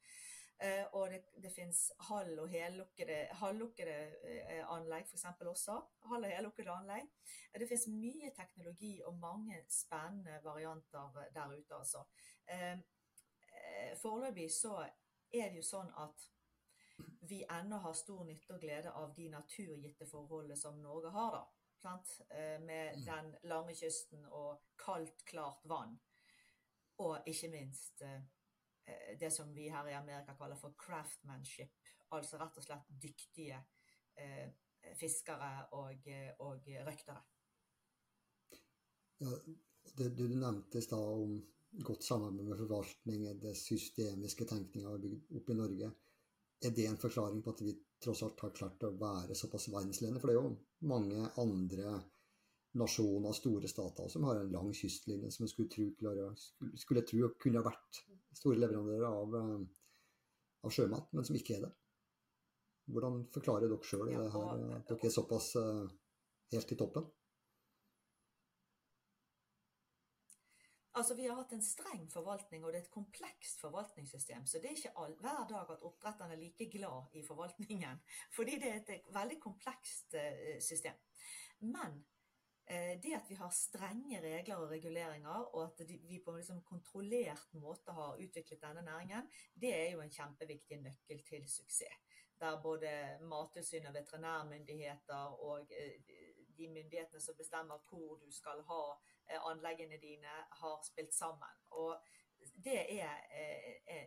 [0.63, 5.25] Uh, og det, det finnes halv- og hellukkede, halvlukkede uh, anlegg f.eks.
[5.41, 5.81] også.
[6.11, 7.09] Halv- og hellukkede anlegg.
[7.55, 12.05] Uh, det finnes mye teknologi og mange spennende varianter der ute, altså.
[14.03, 14.77] Foreløpig så
[15.33, 16.25] er det jo sånn at
[17.31, 21.95] vi ennå har stor nytte og glede av de naturgitte forholdene som Norge har, da.
[22.65, 23.05] Med mm.
[23.07, 25.97] den lange kysten og kaldt, klart vann.
[27.03, 28.23] Og ikke minst Eh,
[29.21, 31.73] det som vi her i Amerika kaller for craftmanship.
[32.15, 33.61] Altså rett og slett dyktige
[34.21, 34.51] eh,
[34.99, 36.09] fiskere og,
[36.45, 37.23] og røktere.
[39.25, 39.33] Ja,
[39.97, 41.39] det du nevnte i stad om
[41.85, 45.91] godt samarbeid med forvaltning, det systemiske tenkninga vi har bygd opp i Norge,
[46.65, 50.21] er det en forklaring på at vi tross alt har klart å være såpass verdensledende?
[50.21, 51.97] For det er jo mange andre
[52.81, 56.31] nasjoner, store stater, som har en lang kystlinje som skulle tro, klare,
[56.81, 58.01] skulle tro kunne vært
[58.39, 59.83] store leverandører av, eh,
[60.65, 61.73] av, sjømat, men som ikke er det.
[62.95, 65.87] Hvordan forklarer dere sjøl ja, at dere er såpass uh,
[66.53, 67.07] helt i toppen?
[70.95, 74.45] Altså, Vi har hatt en streng forvaltning, og det er et komplekst forvaltningssystem.
[74.47, 78.05] Så det er ikke all, hver dag at oppdretterne er like glad i forvaltningen.
[78.37, 81.01] Fordi det er et veldig komplekst uh, system.
[81.65, 82.14] Men Eh,
[82.67, 87.53] det at vi har strenge regler og reguleringer, og at vi på en liksom kontrollert
[87.61, 89.29] måte har utviklet denne næringen,
[89.61, 92.01] det er jo en kjempeviktig nøkkel til suksess.
[92.41, 96.01] Der både Mattilsynet, veterinærmyndigheter og eh,
[96.57, 98.83] de myndighetene som bestemmer hvor du skal ha
[99.29, 101.63] eh, anleggene dine, har spilt sammen.
[101.71, 102.01] Og
[102.65, 103.09] det er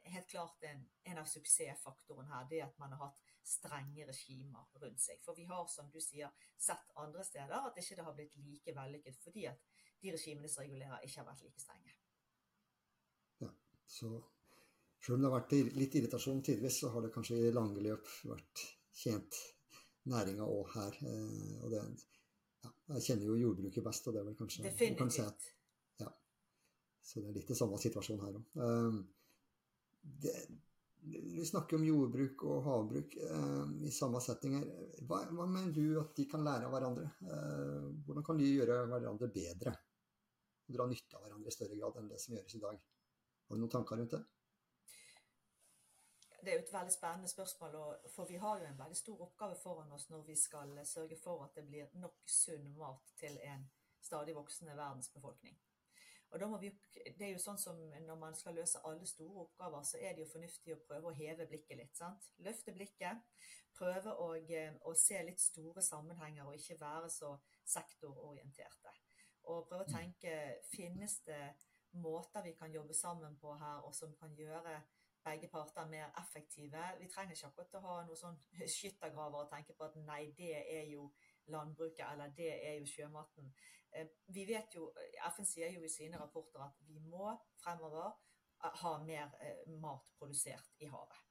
[0.05, 2.49] helt klart en, en av suksessfaktorene her.
[2.49, 5.19] Det at man har hatt strenge regimer rundt seg.
[5.23, 8.75] For vi har, som du sier, sett andre steder at ikke det har blitt like
[8.75, 9.63] vellykket fordi at
[10.03, 11.93] de regimene som regulerer, ikke har vært like strenge.
[13.41, 13.51] Ja,
[13.89, 14.11] så
[15.01, 18.09] selv om det har vært litt irritasjon tidvis, så har det kanskje i lange løp
[18.27, 18.63] vært
[18.97, 19.39] tjent
[20.11, 20.97] næringa òg her.
[21.07, 21.83] Eh, og det,
[22.65, 24.99] ja, jeg kjenner jo jordbruket best, og det er vel kanskje Definitivt.
[25.01, 25.23] Kan si
[26.03, 26.11] ja,
[27.09, 28.57] så det er litt det samme situasjon her òg.
[28.67, 28.99] Eh,
[30.25, 30.35] det,
[31.11, 34.65] vi snakker om jordbruk og havbruk eh, i samme settinger.
[35.07, 37.09] Hva, hva, mener du at de kan lære av hverandre?
[37.23, 39.75] Eh, hvordan kan de gjøre hverandre bedre?
[40.67, 42.81] Og dra nytte av hverandre i større grad enn det som gjøres i dag?
[43.47, 44.23] Har du noen tanker rundt det?
[46.37, 47.77] Det er jo et veldig spennende spørsmål,
[48.13, 51.43] for vi har jo en veldig stor oppgave foran oss når vi skal sørge for
[51.43, 53.65] at det blir nok sunn mat til en
[53.99, 55.57] stadig voksende verdensbefolkning.
[56.31, 56.71] Og da må vi,
[57.17, 60.25] det er jo sånn som Når man skal løse alle store oppgaver, så er det
[60.25, 61.95] jo fornuftig å prøve å heve blikket litt.
[61.95, 62.27] sant?
[62.43, 63.23] Løfte blikket.
[63.77, 68.93] Prøve å, eh, å se litt store sammenhenger og ikke være så sektororienterte.
[69.47, 70.33] Og prøve å tenke
[70.71, 71.55] finnes det
[71.93, 74.81] måter vi kan jobbe sammen på her, og som kan gjøre
[75.23, 76.83] begge parter mer effektive.
[76.99, 78.37] Vi trenger ikke akkurat å ha noe sånn
[78.75, 81.09] skyttergraver og tenke på at nei, det er jo
[81.53, 83.51] landbruket, eller det er jo sjømaten.
[83.91, 84.89] Eh, vi vet jo,
[85.31, 87.31] FN sier jo i sine rapporter at vi må
[87.61, 91.23] fremover eh, ha mer eh, mat produsert i havet.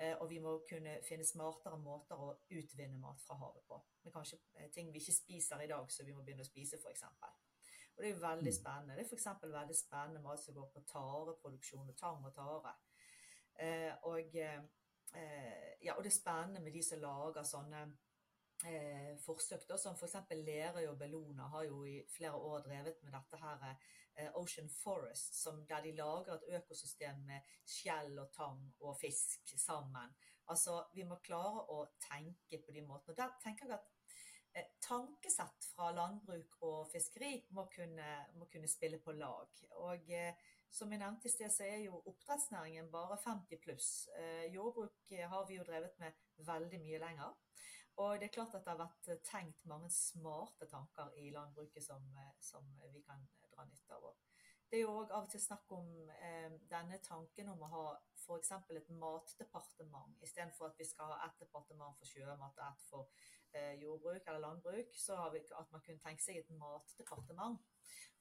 [0.00, 3.76] Og vi må kunne finne smartere måter å utvinne mat fra havet på.
[4.00, 4.38] Men kanskje
[4.72, 7.02] ting vi ikke spiser i dag, så vi må begynne å spise, f.eks.
[7.10, 8.56] Og det er jo veldig mm.
[8.56, 8.96] spennende.
[8.96, 9.26] Det er f.eks.
[9.42, 12.72] veldig spennende mat som går på tareproduksjon og tang og tare.
[14.08, 17.84] Og, ja, og det er spennende med de som lager sånne
[18.68, 20.16] eh, forsøk, da, som f.eks.
[20.36, 25.38] Lerøy og Bellona har jo i flere år drevet med dette her eh, Ocean Forest,
[25.42, 30.14] som, der de lager et økosystem med skjell og tang og fisk sammen.
[30.50, 33.16] Altså, Vi må klare å tenke på de måtene.
[33.18, 33.90] Der tenker jeg at
[34.54, 39.62] eh, tankesett fra landbruk og fiskeri må kunne, må kunne spille på lag.
[39.84, 44.08] Og eh, som jeg nevnte i sted, så er jo oppdrettsnæringen bare 50 pluss.
[44.18, 47.38] Eh, jordbruk har vi jo drevet med veldig mye lenger.
[47.96, 51.84] Og det er klart at det har vært eh, tenkt mange smarte tanker i landbruket
[51.84, 54.12] som, eh, som vi kan dra nytte av.
[54.70, 57.86] Det er jo òg av og til snakk om eh, denne tanken om å ha
[58.20, 58.52] f.eks.
[58.78, 63.72] et matdepartement, istedenfor at vi skal ha ett departement for sjømat og ett for eh,
[63.82, 64.94] jordbruk eller landbruk.
[64.94, 67.58] Så har vi at man kunne tenke seg et matdepartement.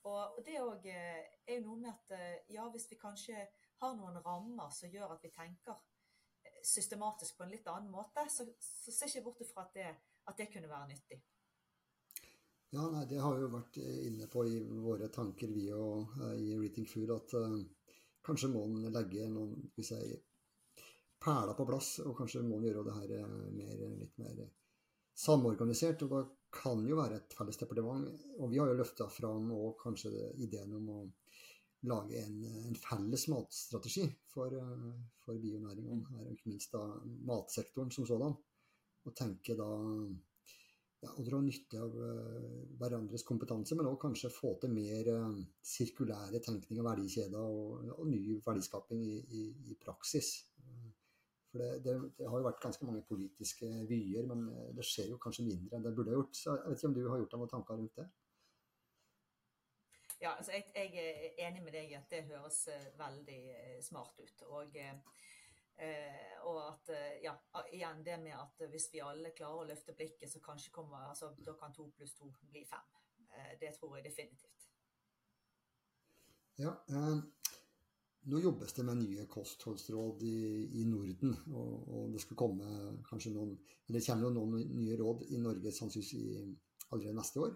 [0.10, 3.46] Og det òg eh, er jo noe med at ja, hvis vi kanskje
[3.84, 5.78] har noen rammer som gjør at vi tenker
[6.66, 9.90] systematisk på en litt annen måte, så, så ser jeg ikke bort fra at det,
[10.30, 11.20] at det kunne være nyttig.
[12.70, 16.36] Ja, nei, Det har vi jo vært inne på i våre tanker, vi og uh,
[16.38, 17.56] i Rethink Food, at uh,
[18.26, 19.98] kanskje må en legge noen si,
[21.20, 24.44] perler på plass, og kanskje må en gjøre det her mer, litt mer
[25.20, 26.04] samorganisert.
[26.06, 26.22] og Da
[26.62, 28.08] kan jo være et felles departement.
[28.38, 31.00] Og vi har jo løfta fram og kanskje ideen om å
[31.88, 34.52] lage en, en felles matstrategi for,
[35.24, 36.82] for bionæringen, her, ikke minst da
[37.30, 38.36] matsektoren som sådan.
[39.08, 39.70] Og tenke da
[41.00, 45.40] ja, å dra nytte av uh, hverandres kompetanse, men òg kanskje få til mer uh,
[45.64, 50.34] sirkulære tenkning og verdikjeder og, og, ny verdiskaping i, i, i praksis.
[51.50, 54.44] For det, det, det, har jo vært ganske mange politiske vyer, men
[54.78, 56.36] det skjer jo kanskje mindre enn det burde ha gjort.
[56.38, 58.06] Så jeg vet ikke om du har gjort deg noen tanker rundt det?
[60.20, 63.80] Ja, altså jeg, jeg, er enig med deg i at det høres eh, veldig eh,
[63.84, 64.44] smart ut.
[64.52, 66.92] Og, eh, og at
[67.24, 67.38] ja,
[67.72, 71.32] igjen det med at hvis vi alle klarer å løfte blikket, så kanskje kommer altså,
[71.40, 72.96] da kan to pluss to bli fem.
[73.62, 74.60] Det tror jeg definitivt.
[76.60, 77.20] Ja, eh,
[78.28, 80.40] nå jobbes det med nye kostholdsråd i,
[80.82, 81.38] i Norden.
[81.54, 83.54] Og, og, det skal komme kanskje noen,
[83.88, 86.58] eller kommer noen nye råd i Norge sannsynligvis
[86.90, 87.56] allerede neste år.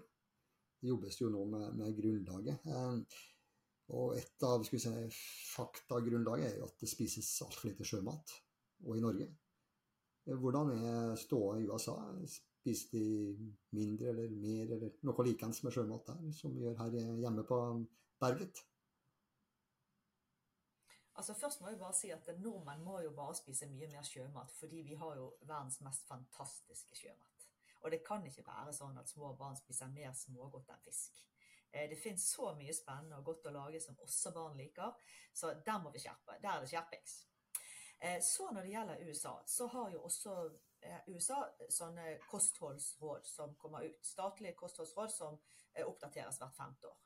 [0.84, 2.66] Det jobbes jo nå med, med grunnlaget.
[2.68, 3.20] Eh,
[3.96, 4.80] og et av si,
[5.54, 8.34] faktagrunnlaget er jo at det spises altfor lite sjømat,
[8.84, 9.30] og i Norge.
[10.28, 11.96] Eh, hvordan er ståa i USA?
[12.28, 13.48] Spiser de
[13.80, 17.60] mindre eller mer eller noe likens med sjømat der, som vi gjør her hjemme på
[18.20, 18.60] berget?
[21.16, 24.52] Altså Først må jeg bare si at Nordmenn må jo bare spise mye mer sjømat,
[24.60, 27.33] fordi vi har jo verdens mest fantastiske sjømat.
[27.84, 31.20] Og det kan ikke være sånn at små barn spiser mer smågodt enn fisk.
[31.74, 34.94] Eh, det finnes så mye spennende og godt å lage som også barn liker,
[35.34, 36.38] så der må vi skjerpe.
[36.42, 37.16] Der er det skjerpings.
[38.00, 40.36] Eh, så når det gjelder USA, så har jo også
[40.86, 44.06] eh, USA sånne kostholdsråd som kommer ut.
[44.06, 45.40] Statlige kostholdsråd som
[45.88, 47.00] oppdateres hvert femte år.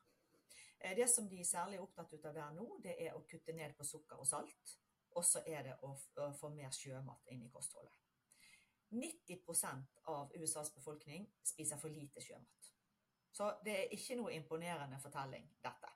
[0.78, 3.86] Det som de særlig er opptatt av der nå, det er å kutte ned på
[3.88, 4.76] sukker og salt.
[5.16, 5.96] Og så er det å
[6.38, 7.96] få mer sjømat inn i kostholdet.
[8.90, 12.72] 90% av USAs befolkning spiser for lite sjømat.
[13.32, 15.90] Så det er ikke noe imponerende fortelling, dette.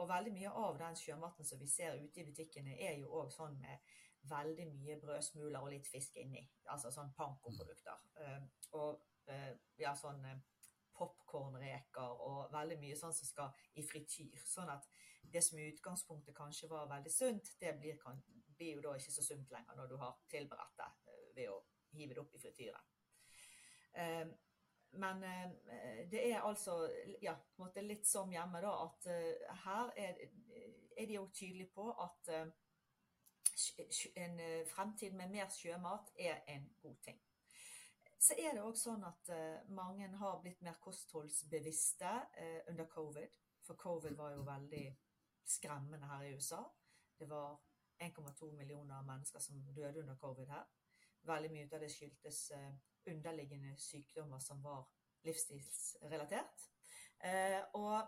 [0.00, 3.32] Og veldig mye av den sjømaten som vi ser ute i butikkene, er jo òg
[3.34, 3.88] sånn med
[4.30, 6.44] veldig mye brødsmuler og litt fisk inni.
[6.72, 8.04] Altså sånn pankoprodukter.
[8.20, 8.44] Uh,
[8.78, 10.38] og vi ja, sånn uh,
[10.96, 14.36] popkornreker og veldig mye sånn som skal i frityr.
[14.46, 14.86] Sånn at
[15.32, 18.20] det som i utgangspunktet kanskje var veldig sunt, det blir, kan,
[18.56, 20.90] blir jo da ikke så sunt lenger når du har tilberedt det
[21.36, 21.60] ved å
[21.92, 22.86] hive det opp i frityren.
[24.92, 25.50] Men eh,
[26.10, 26.90] det er altså
[27.22, 30.24] ja, på en måte litt som hjemme, da, at uh, her er,
[30.96, 32.32] er, de jo tydelige på at
[34.16, 37.20] en fremtid med mer sjømat er en god ting.
[38.20, 39.30] Så er det òg sånn at
[39.72, 42.10] mange har blitt mer kostholdsbevisste
[42.68, 43.36] under covid.
[43.64, 44.84] For covid var jo veldig
[45.48, 46.60] skremmende her i USA.
[47.16, 47.56] Det var
[48.00, 50.68] 1,2 millioner mennesker som døde under covid her.
[51.28, 52.38] Veldig mye av det skyldtes
[53.10, 54.86] underliggende sykdommer som var
[55.26, 56.66] livsstilsrelatert.
[57.20, 57.98] Eh, og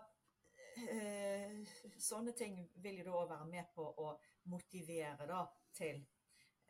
[0.89, 1.59] eh,
[2.01, 4.13] sånne ting vil jo da være med på å
[4.49, 5.43] motivere da,
[5.75, 5.99] til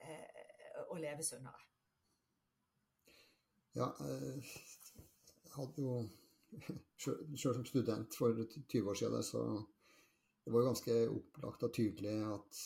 [0.04, 1.70] eh, å leve sunnere.
[3.74, 5.96] Ja, jeg hadde jo
[7.02, 9.46] sjøl som student for 20 år siden, så
[10.44, 12.62] det var jo ganske opplagt og tydelig at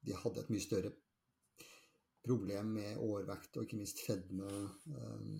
[0.00, 0.90] de hadde et mye større
[2.24, 4.48] problem med overvekt og ikke minst fedme.
[4.94, 5.38] Um,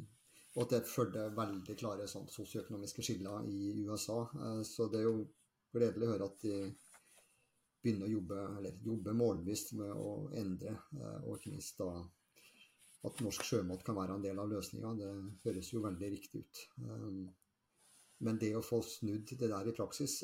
[0.57, 4.23] og at det førte veldig klare sånn, sosioøkonomiske skiller i USA.
[4.35, 5.27] Uh, så det er jo
[5.75, 6.55] gledelig å høre at de
[7.81, 11.93] begynner å jobbe, eller jobbe målbevisst med å endre, uh, og ikke minst da
[13.09, 14.91] at norsk sjømat kan være en del av løsninga.
[14.99, 15.13] Det
[15.47, 16.59] høres jo veldig riktig ut.
[18.21, 20.19] Men det å få snudd det der i praksis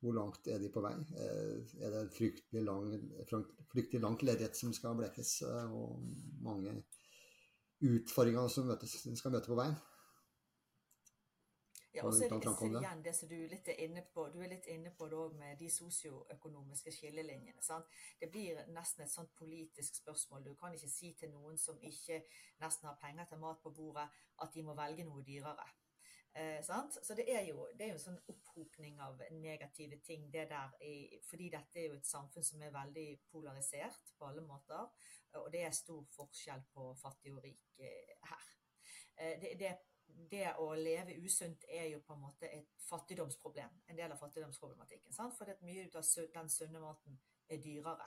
[0.00, 0.94] hvor langt er de på vei?
[0.94, 2.88] Eh, er det fryktelig, lang,
[3.72, 6.00] fryktelig langt lerret som skal blekes, eh, og
[6.44, 6.78] mange
[7.84, 9.76] utfordringer som møtes, skal møte på veien?
[11.94, 14.28] Ja, og så er det igjen det som du er litt inne på.
[14.30, 17.62] Du er litt inne på det med de sosioøkonomiske skillelinjene.
[17.66, 17.88] Sant?
[18.20, 20.44] Det blir nesten et sånt politisk spørsmål.
[20.46, 22.22] Du kan ikke si til noen som ikke
[22.62, 24.06] nesten har penger til mat på bordet,
[24.38, 25.66] at de må velge noe dyrere.
[26.34, 26.62] Eh,
[27.02, 30.76] så det er, jo, det er, jo, en sånn opphopning av negative ting, det der
[31.26, 34.86] fordi dette er jo et samfunn som er veldig polarisert på alle måter.
[35.40, 38.50] Og det er stor forskjell på fattig og rik eh, her.
[39.16, 39.72] Eh, det, det,
[40.30, 43.82] det, å leve usunt er jo på en måte et fattigdomsproblem.
[43.90, 45.14] En del av fattigdomsproblematikken.
[45.14, 45.34] Sant?
[45.38, 47.18] For mye av den sunne maten
[47.50, 48.06] er dyrere.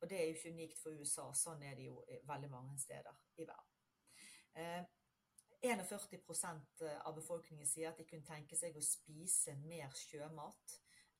[0.00, 1.28] Og det er jo ikke unikt for USA.
[1.36, 4.88] Sånn er det jo veldig mange steder i verden.
[5.62, 10.76] 41 eh, av befolkningen sier at de kunne tenke seg å spise mer sjømat.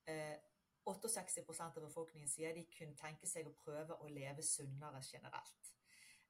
[0.07, 5.75] 68 eh, av befolkningen sier de kunne tenke seg å prøve å leve sunnere generelt.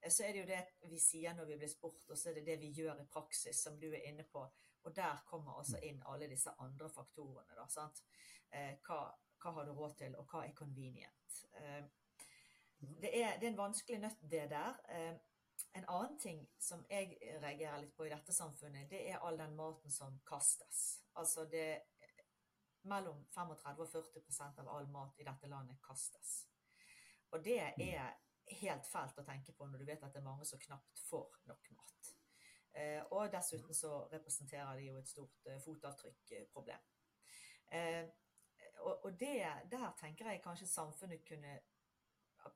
[0.01, 2.41] Eh, så er det jo det vi sier når vi blir spurt, og så er
[2.41, 4.43] det det vi gjør i praksis, som du er inne på.
[4.83, 7.55] Og der kommer altså inn alle disse andre faktorene.
[7.55, 8.03] Da, sant?
[8.51, 9.03] Hva,
[9.39, 11.43] hva har du råd til, og hva er convenient?
[12.81, 14.79] Det er, det er en vanskelig nøtt, det der.
[15.73, 19.57] En annen ting som jeg reagerer litt på i dette samfunnet, det er all den
[19.57, 21.01] maten som kastes.
[21.21, 21.83] Altså det
[22.89, 26.31] Mellom 35 og 40% av all mat i dette landet kastes.
[27.29, 28.15] Og det er
[28.57, 31.43] helt fælt å tenke på når du vet at det er mange som knapt får
[31.51, 32.15] nok mat.
[32.73, 36.89] Eh, og dessuten så representerer de jo et stort eh, fotavtrykkproblem.
[37.77, 38.05] Eh,
[38.81, 41.59] og, det, der tenker jeg kanskje samfunnet kunne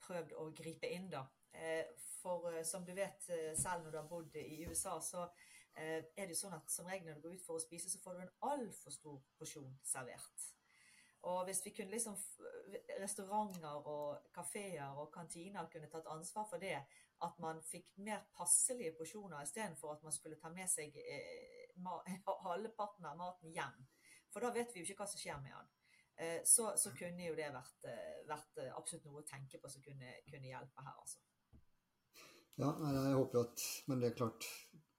[0.01, 1.25] prøvd å gripe inn, da.
[1.55, 1.85] Eh,
[2.23, 5.29] for eh, som du vet eh, selv når du har bodd i USA, så
[5.75, 7.99] er det jo sånn at som regel når du går ut for å spise, så
[7.99, 10.45] får du en altfor stor porsjon servert.
[11.27, 12.15] Og hvis vi kunne liksom
[13.01, 16.77] restauranter og kafeer og kantiner kunne tatt ansvar for det,
[17.27, 21.75] at man fikk mer passelige porsjoner istedenfor at man skulle ta med seg eh,
[22.47, 23.83] halvparten av maten hjem.
[24.31, 25.75] For da vet vi jo ikke hva som skjer med den.
[26.15, 27.91] Eh, så, så, kunne jo det vært,
[28.31, 31.25] vært, absolutt noe å tenke på som kunne, kunne hjelpe her, altså.
[32.61, 34.47] Ja, jeg håper at Men det er klart,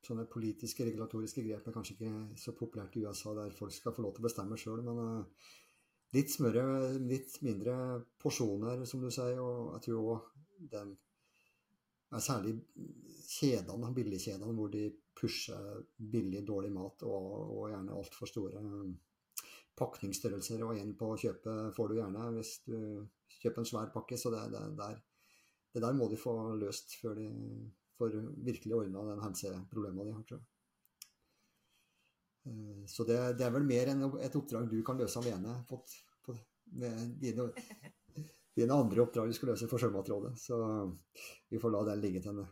[0.05, 4.03] sånne politiske, regulatoriske grep er kanskje ikke så populært i USA, der folk skal få
[4.05, 4.83] lov til å bestemme sjøl.
[4.85, 5.47] Men uh,
[6.13, 6.65] litt smøre,
[7.01, 7.77] litt mindre
[8.21, 9.41] porsjoner, som du sier.
[9.41, 10.95] Og jeg tror òg den
[12.21, 12.53] Særlig
[13.27, 14.85] kjedene, billigkjedene, hvor de
[15.17, 17.25] pusher billig, dårlig mat og,
[17.57, 18.61] og gjerne altfor store
[19.79, 20.63] pakningsstørrelser.
[20.63, 22.77] Og en på kjøpet får du gjerne hvis du
[23.41, 24.19] kjøper en svær pakke.
[24.21, 25.01] Så det, det, der,
[25.75, 27.29] det der må de få løst før de
[27.99, 28.15] får
[28.45, 30.47] virkelig ordna den helseproblemet de har, tror jeg.
[32.45, 35.79] Eh, så det, det, er vel mer enn et oppdrag du kan løse alene på,
[36.25, 36.35] på,
[36.79, 37.49] med dine,
[38.55, 40.35] dine, andre oppdrag du skal løse for Sjømatrådet.
[40.39, 40.59] Så
[41.51, 42.51] vi får la den ligge til en,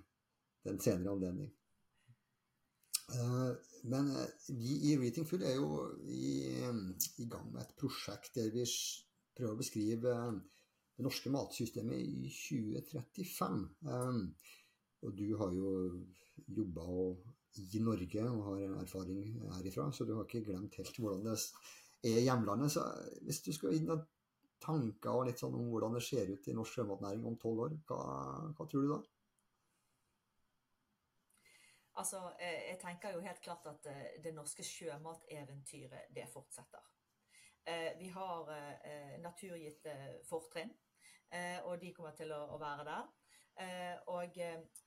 [0.63, 1.51] til en senere anledning.
[3.13, 3.51] Eh,
[3.93, 6.57] men eh, vi i Reating Full er jo i,
[7.19, 8.65] i, gang med et prosjekt der vi
[9.38, 10.17] prøver å beskrive
[11.03, 13.63] norske matsystemet i 2035.
[15.03, 15.71] Og du har jo
[16.47, 16.87] jobba
[17.61, 19.19] i Norge og har erfaring
[19.57, 21.37] herifra, så du har ikke glemt helt hvordan det
[22.09, 22.73] er i hjemlandet.
[22.73, 22.85] Så
[23.27, 24.05] hvis du skal inn noen
[24.63, 27.75] tanker og litt sånn om hvordan det ser ut i norsk sjømatnæring om tolv år,
[27.89, 27.99] hva,
[28.55, 29.01] hva tror du da?
[32.01, 36.87] Altså, eh, jeg tenker jo helt klart at eh, det norske sjømateventyret, det fortsetter.
[37.69, 38.49] Eh, vi har
[39.23, 39.93] naturgitte
[40.27, 40.73] fortrinn,
[41.65, 43.07] og de kommer til å være der.
[44.13, 44.38] Og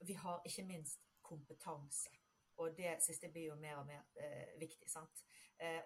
[0.06, 2.12] vi har ikke minst kompetanse.
[2.62, 4.04] Og det siste blir jo mer og mer
[4.60, 4.88] viktig.
[4.90, 5.24] sant?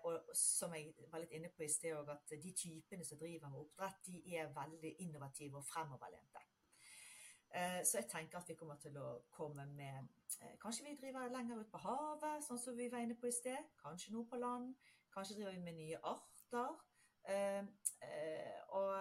[0.05, 3.49] Og som jeg var litt inne på i sted òg, at de typene som driver
[3.49, 6.45] med oppdrett, de er veldig innovative og fremoverlente.
[7.55, 10.05] Eh, så jeg tenker at vi kommer til å komme med
[10.39, 13.35] eh, Kanskje vi driver lenger ut på havet, sånn som vi var inne på i
[13.35, 13.73] sted.
[13.83, 14.77] Kanskje noe på land.
[15.11, 16.79] Kanskje driver vi med nye arter.
[17.27, 17.65] Eh,
[18.79, 18.95] og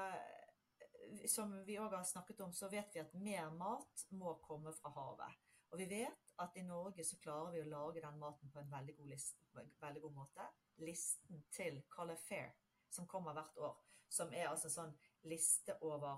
[1.28, 4.92] som vi òg har snakket om, så vet vi at mer mat må komme fra
[4.96, 5.46] havet.
[5.70, 8.72] Og vi vet at i Norge så klarer vi å lage den maten på en
[8.72, 10.48] veldig god, list, veldig god måte.
[10.82, 12.56] Listen til Color Fair,
[12.90, 13.78] som kommer hvert år,
[14.10, 14.96] som er altså en sånn
[15.30, 16.18] liste over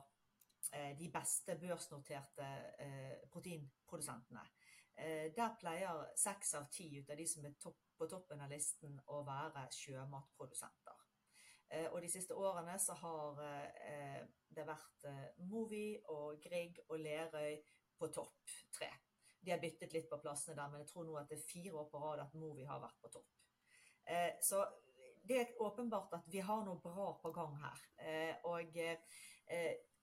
[0.71, 2.45] Eh, de beste børsnoterte
[2.79, 4.43] eh, proteinprodusentene.
[4.95, 8.99] Eh, der pleier seks av ti ut av de som er på toppen av listen,
[9.11, 10.80] å være sjømatprodusenter.
[11.91, 13.37] Og de siste årene så har
[14.51, 15.05] det vært
[15.47, 17.53] Movi og Grieg og Lerøy
[17.95, 18.89] på topp tre.
[19.39, 21.71] De har byttet litt på plassene der, men jeg tror nå at det er fire
[21.79, 23.29] år på rad at Movi har vært på topp.
[24.43, 24.59] Så
[25.23, 27.85] det er åpenbart at vi har noe bra på gang her.
[28.51, 28.77] Og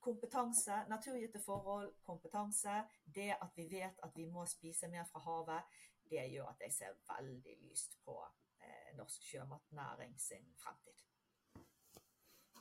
[0.00, 5.80] kompetanse, naturgitte forhold, kompetanse, det at vi vet at vi må spise mer fra havet,
[6.10, 8.16] det gjør at jeg ser veldig lyst på
[8.62, 11.07] eh, norsk sjømatnæring sin fremtid.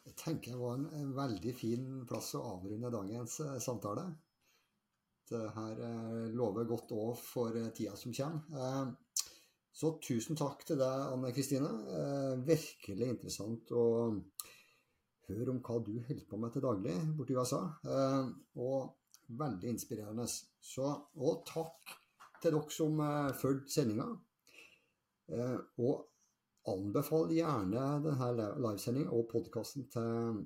[0.07, 4.05] Jeg tenker det var en, en, veldig fin plass å avrunde dagens eh, samtale.
[5.27, 8.45] Det her eh, lover godt òg for eh, tida som kommer.
[8.55, 9.25] Eh,
[9.77, 11.73] så tusen takk til deg, Anne Kristine.
[11.91, 13.83] Eh, virkelig interessant å
[15.27, 17.61] høre om hva du holder på med til daglig borti USA.
[17.83, 18.31] Eh,
[18.63, 20.29] og veldig inspirerende.
[20.31, 20.87] Så,
[21.19, 21.97] og takk
[22.39, 23.01] til dere som
[23.35, 24.05] fulgte sendinga.
[25.83, 26.05] Og
[26.71, 30.43] anbefal gjerne denne livesendingen og podkasten til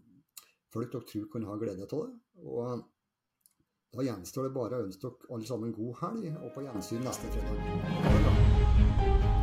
[0.72, 2.15] folk dere tror kan ha glede av det.
[2.45, 2.86] Og
[3.91, 7.36] da gjenstår det bare å ønske dere alle sammen god helg, og på gjensyn neste
[7.36, 9.40] fredag.